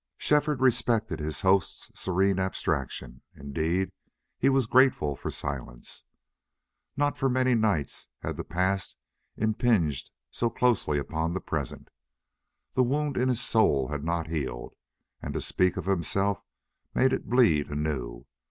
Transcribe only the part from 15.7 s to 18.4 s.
of himself made it bleed anew.